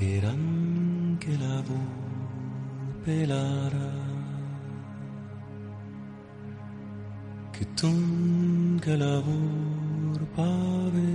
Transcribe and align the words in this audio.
Quieran 0.00 1.18
que 1.20 1.32
la 1.36 1.56
volpe 1.70 3.26
lara 3.26 3.90
que 7.52 7.66
tun 7.78 8.80
que 8.82 8.96
la 8.96 9.20
pave 10.36 11.12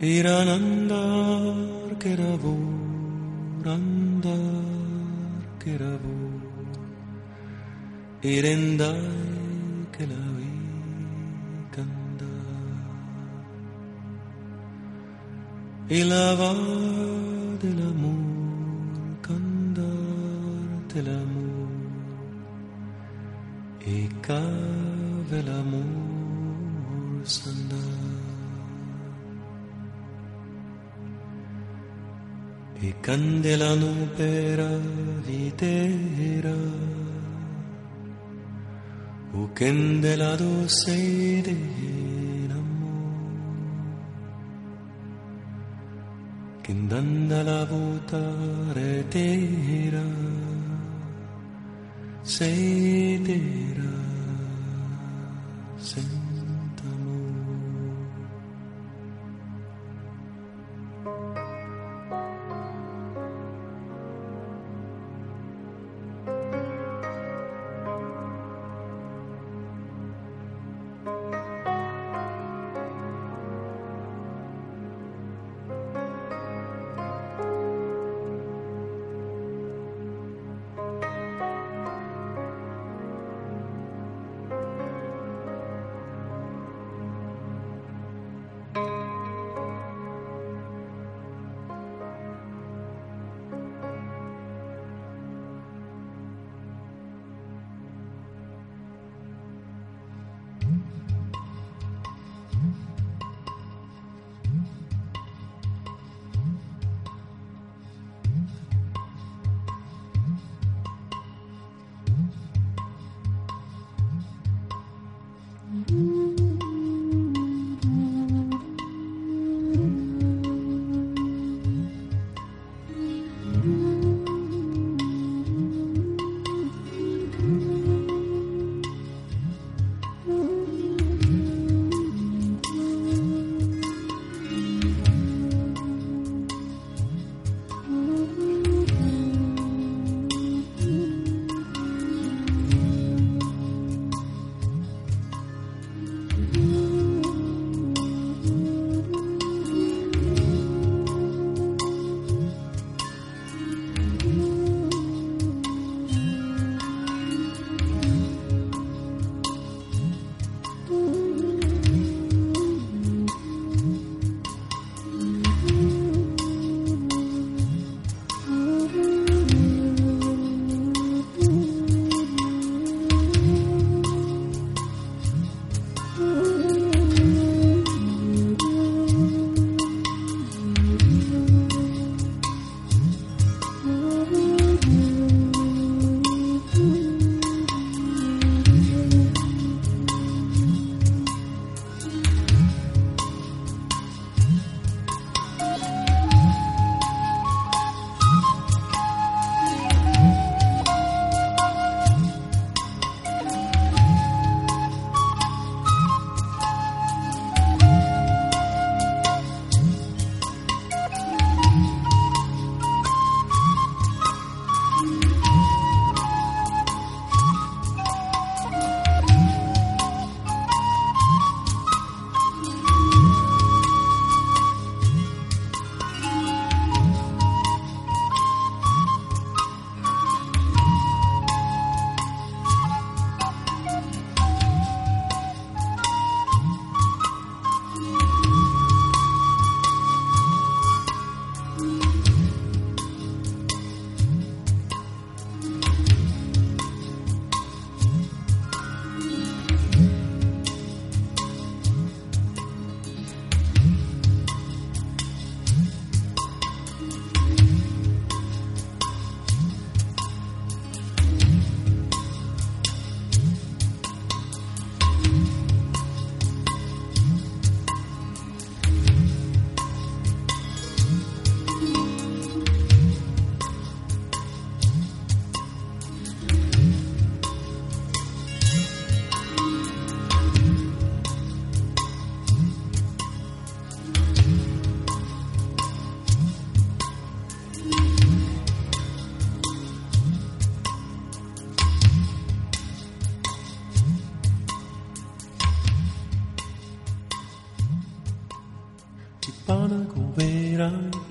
Iran 0.00 0.48
andar 0.48 1.96
que 2.00 2.16
la 2.16 2.32
andar 3.76 4.50
que 5.62 5.78
la 5.78 5.94
Irendai 8.34 9.00
que 9.94 10.06
la 10.08 10.39
y 15.90 16.04
la 16.04 16.34
va 16.36 16.54
del 17.62 17.82
amor 17.82 19.20
cantar 19.20 19.84
del 20.94 21.08
amor. 21.08 21.68
Y 23.84 24.06
cabe 24.22 25.40
el 25.40 25.48
amor 25.48 27.26
sandar 27.26 27.80
y 32.82 32.92
candela 33.02 33.74
no 33.74 33.92
pera 34.16 34.70
vitera 35.26 36.54
o 39.34 39.48
candela 39.54 40.36
doce 40.36 41.42
de 41.42 42.09
Kindanda 46.62 47.42
la 47.42 47.64
votare 47.64 49.08
tera 49.08 50.04
Sedera 52.22 53.90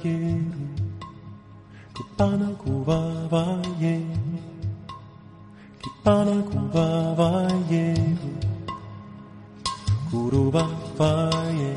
quiero 0.01 0.45
que 1.95 2.03
ye, 2.17 2.47
cuba 2.63 3.27
vaya 3.29 3.69
ye, 3.79 4.05
pana 6.03 6.41
cuba 6.43 7.13
vaya 7.17 7.93
curuba 10.09 10.65
vaya 10.97 11.75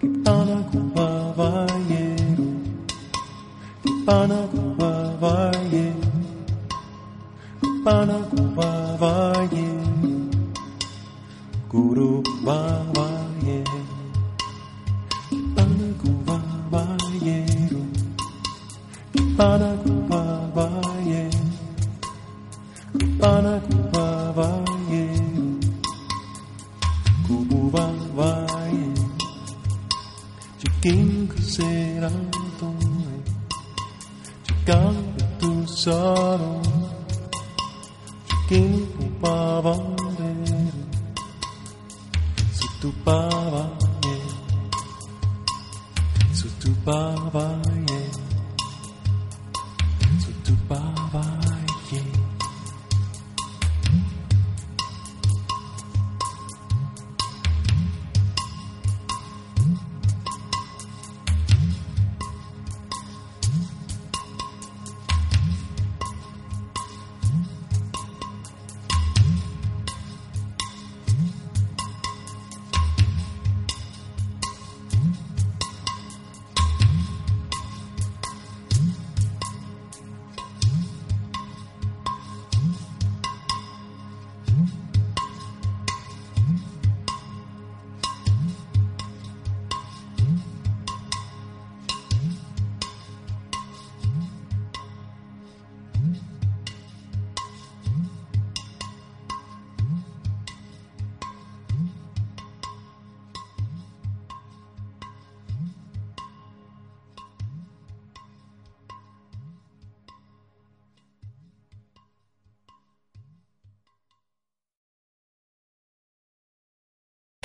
que 0.00 0.08
pana 0.24 0.56
cuba 0.70 1.08
vaya 1.36 2.06
que 3.82 3.90
pana 4.06 4.38
cuba 4.52 4.90
vaya 5.20 5.88
que 7.60 7.70
pana 7.84 8.18
Panagubabaye 19.36 21.28
Panagubabaye 23.20 25.04
Kububabaye 27.26 28.94
De 30.58 30.68
quem 30.80 31.28
será 31.42 32.08
doer 32.58 33.20
De 34.46 34.54
cada 34.64 35.24
tu 35.38 35.50
sarong 35.68 36.62
De 38.16 38.36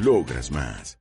Logras 0.00 0.52
más. 0.52 0.98